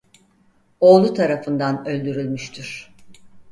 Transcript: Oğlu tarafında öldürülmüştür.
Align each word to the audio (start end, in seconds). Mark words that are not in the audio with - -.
Oğlu 0.79 1.13
tarafında 1.13 1.83
öldürülmüştür. 1.85 2.91